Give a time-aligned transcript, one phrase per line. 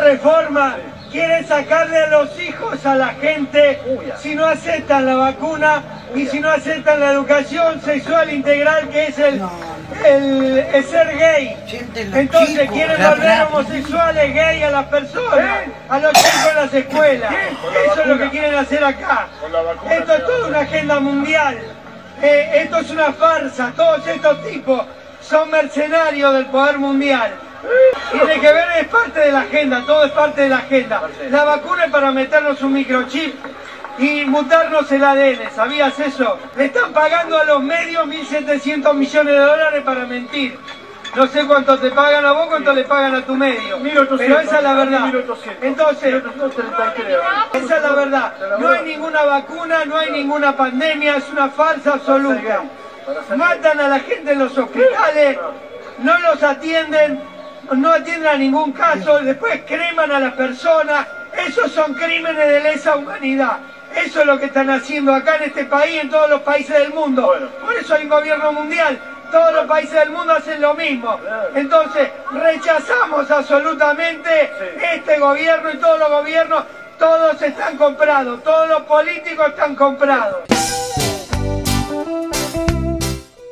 [0.00, 0.76] reforma
[1.10, 3.80] quiere sacarle a los hijos a la gente
[4.18, 5.82] si no aceptan la vacuna
[6.14, 9.42] y si no aceptan la educación sexual integral que es el,
[10.04, 11.56] el, ser gay.
[12.14, 15.58] Entonces quieren volver homosexuales, gay a las personas,
[15.88, 17.34] a los chicos en las escuelas.
[17.86, 19.28] Eso es lo que quieren hacer acá.
[19.90, 21.58] Esto es toda una agenda mundial.
[22.22, 23.72] Eh, esto es una farsa.
[23.76, 24.82] Todos estos tipos
[25.20, 27.49] son mercenarios del poder mundial.
[28.12, 31.02] Tiene que ver, es parte de la agenda, todo es parte de la agenda.
[31.30, 33.34] La vacuna es para meternos un microchip
[33.98, 36.38] y mutarnos el ADN, ¿sabías eso?
[36.56, 40.58] Le están pagando a los medios 1.700 millones de dólares para mentir.
[41.14, 43.78] No sé cuánto te pagan a vos, cuánto le pagan a tu medio.
[44.16, 45.12] pero esa es la verdad.
[45.60, 46.22] Entonces,
[47.52, 48.58] esa es la verdad.
[48.58, 52.62] No hay ninguna vacuna, no hay ninguna pandemia, es una falsa absoluta.
[53.36, 55.36] Matan a la gente en los hospitales,
[55.98, 57.20] no los atienden,
[57.76, 61.06] no atienden a ningún caso, después creman a las personas.
[61.46, 63.58] Esos son crímenes de lesa humanidad.
[63.94, 66.92] Eso es lo que están haciendo acá en este país, en todos los países del
[66.92, 67.32] mundo.
[67.60, 68.98] Por eso hay un gobierno mundial.
[69.30, 71.18] Todos los países del mundo hacen lo mismo.
[71.54, 74.50] Entonces, rechazamos absolutamente
[74.94, 76.64] este gobierno y todos los gobiernos.
[76.98, 80.40] Todos están comprados, todos los políticos están comprados.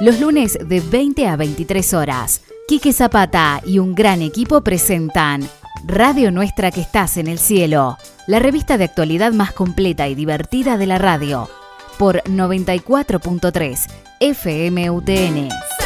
[0.00, 5.48] Los lunes de 20 a 23 horas, Quique Zapata y un gran equipo presentan
[5.84, 10.78] Radio Nuestra que estás en el cielo, la revista de actualidad más completa y divertida
[10.78, 11.50] de la radio,
[11.98, 13.88] por 94.3
[14.20, 15.81] FMUTN.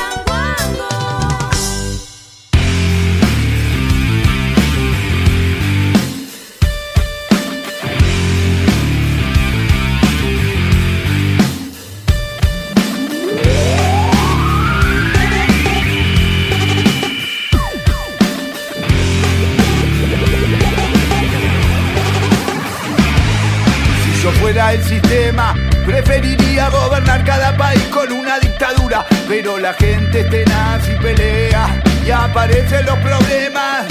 [26.06, 32.86] Preferiría gobernar cada país con una dictadura, pero la gente tenaz y pelea y aparecen
[32.86, 33.86] los problemas.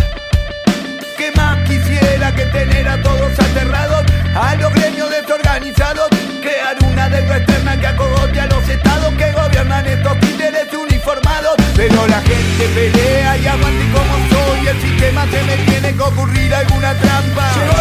[1.17, 6.07] ¿Qué más quisiera que tener a todos aterrados, a los gremios desorganizados?
[6.41, 11.55] Crear una deuda externa que acogote a los estados que gobiernan estos títeres uniformados.
[11.75, 16.55] Pero la gente pelea y aguante como soy, el sistema se me tiene que ocurrir
[16.55, 17.74] alguna trampa.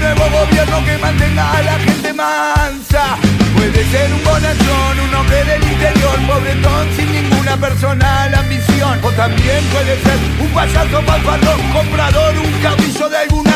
[0.00, 3.18] Nuevo gobierno que mantenga a la gente mansa.
[3.54, 8.98] Puede ser un bonachón, un hombre del interior, pobretón sin ninguna personal ambición.
[9.02, 13.49] O también puede ser un payaso malvadón, comprador, un caudillo de alguna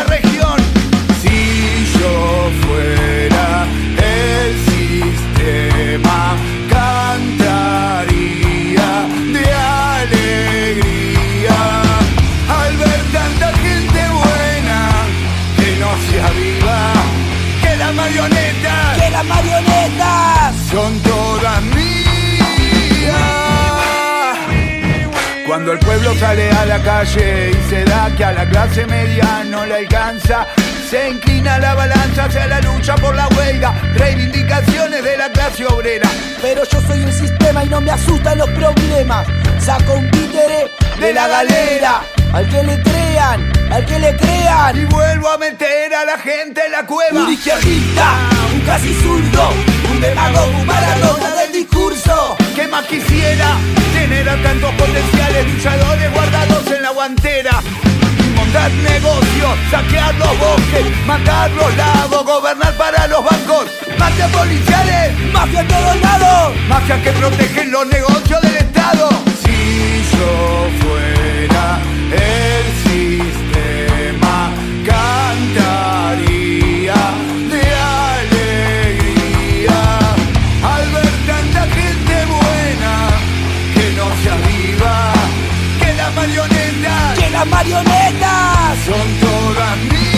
[25.55, 29.45] Cuando el pueblo sale a la calle y se da que a la clase media
[29.47, 30.49] no le alcanza,
[30.91, 36.09] se inclina la balanza hacia la lucha por la huelga, reivindicaciones de la clase obrera.
[36.43, 39.29] Pero yo soy un sistema y no me asustan los problemas.
[39.61, 42.01] Saco un títere de la galera,
[42.33, 44.77] al que le crean, al que le crean.
[44.77, 47.23] Y vuelvo a meter a la gente en la cueva.
[47.23, 48.11] Un izquierdista,
[48.53, 49.51] un casi zurdo,
[49.89, 52.37] un demagogo, un maradona del discurso.
[52.57, 53.57] ¿Qué más quisiera?
[54.05, 57.63] Tener a tantos potenciales luchadores guardados en la guantera.
[58.37, 63.65] Montar negocios, saquear los bosques, matar los lagos, gobernar para los bancos,
[63.99, 68.14] mafias policiales, mafia en todos lados, mafias que protegen los negocios
[86.45, 90.14] la marioneta, que las marionetas son todas mías.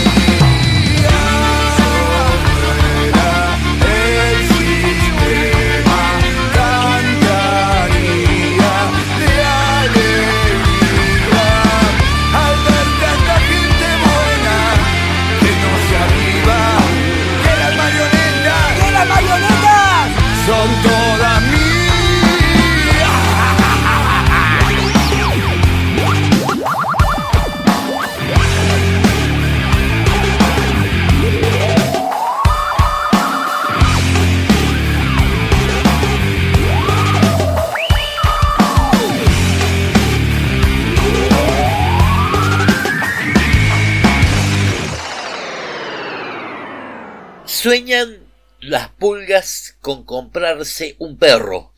[47.66, 48.20] Sueñan
[48.60, 51.74] las pulgas con comprarse un perro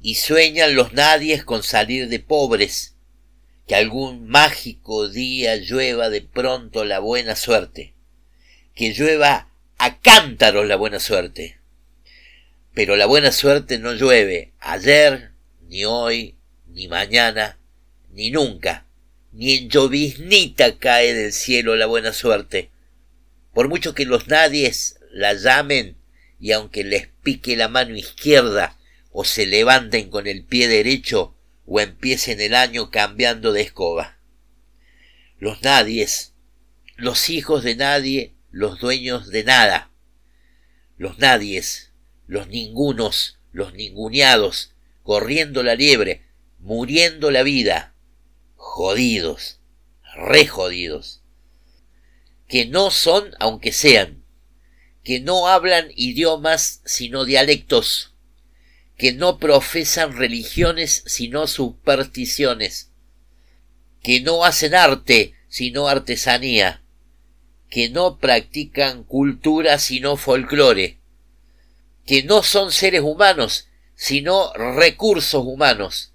[0.00, 2.96] y sueñan los nadies con salir de pobres,
[3.68, 7.94] que algún mágico día llueva de pronto la buena suerte,
[8.74, 9.48] que llueva
[9.78, 11.60] a cántaros la buena suerte.
[12.74, 15.30] Pero la buena suerte no llueve ayer,
[15.68, 16.36] ni hoy,
[16.66, 17.60] ni mañana,
[18.10, 18.88] ni nunca,
[19.30, 22.72] ni en lloviznita cae del cielo la buena suerte.
[23.54, 25.96] Por mucho que los nadies la llamen
[26.40, 28.78] y aunque les pique la mano izquierda
[29.12, 31.36] o se levanten con el pie derecho
[31.66, 34.18] o empiecen el año cambiando de escoba.
[35.38, 36.32] Los nadies,
[36.96, 39.90] los hijos de nadie, los dueños de nada.
[40.96, 41.92] Los nadies,
[42.26, 44.72] los ningunos, los ninguneados,
[45.02, 46.26] corriendo la liebre,
[46.58, 47.94] muriendo la vida,
[48.54, 49.60] jodidos,
[50.14, 51.22] re jodidos,
[52.48, 54.21] que no son aunque sean,
[55.02, 58.14] que no hablan idiomas sino dialectos,
[58.96, 62.90] que no profesan religiones sino supersticiones,
[64.02, 66.82] que no hacen arte sino artesanía,
[67.68, 70.98] que no practican cultura sino folclore,
[72.06, 76.12] que no son seres humanos sino recursos humanos,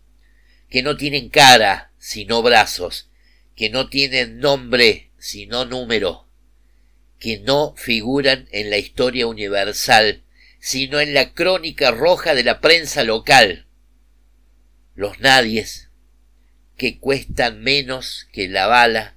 [0.69, 3.09] que no tienen cara sino brazos,
[3.55, 6.26] que no tienen nombre sino número,
[7.19, 10.23] que no figuran en la historia universal,
[10.59, 13.67] sino en la crónica roja de la prensa local.
[14.95, 15.89] Los nadies
[16.75, 19.15] que cuestan menos que la bala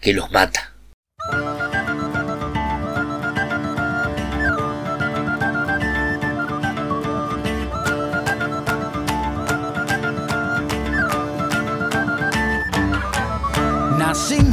[0.00, 0.71] que los mata.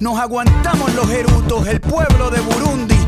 [0.00, 3.07] Nos aguantamos los erutos, el pueblo de Burundi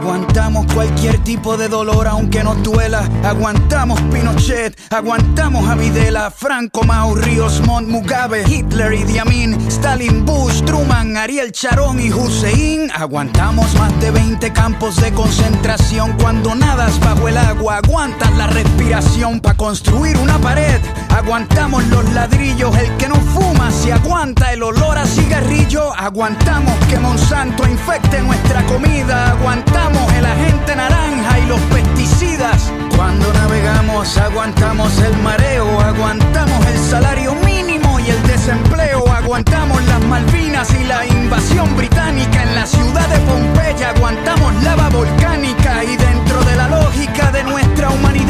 [0.00, 3.06] Aguantamos cualquier tipo de dolor aunque nos duela.
[3.22, 10.62] Aguantamos Pinochet, aguantamos a Videla, Franco, Mau, Ríos, Montt, Mugabe, Hitler, Idi Amin, Stalin, Bush,
[10.62, 12.90] Truman, Ariel Charón y Hussein.
[12.92, 17.76] Aguantamos más de 20 campos de concentración cuando nadas bajo el agua.
[17.84, 20.80] Aguantas la respiración para construir una pared.
[21.16, 25.92] Aguantamos los ladrillos, el que no fuma se aguanta el olor a cigarrillo.
[25.94, 29.32] Aguantamos que Monsanto infecte nuestra comida.
[29.32, 32.72] Aguantamos el agente naranja y los pesticidas.
[32.96, 39.04] Cuando navegamos aguantamos el mareo, aguantamos el salario mínimo y el desempleo.
[39.12, 43.90] Aguantamos las Malvinas y la invasión británica en la ciudad de Pompeya.
[43.90, 48.29] Aguantamos lava volcánica y dentro de la lógica de nuestra humanidad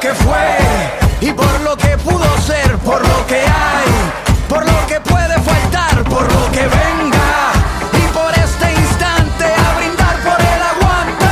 [0.00, 4.64] Por lo que fue y por lo que pudo ser, por lo que hay, por
[4.64, 7.52] lo que puede faltar, por lo que venga
[7.92, 11.28] y por este instante a brindar por el aguante,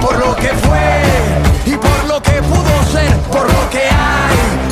[0.00, 1.02] por lo que fue
[1.66, 4.67] y por lo que pudo ser, por lo que hay.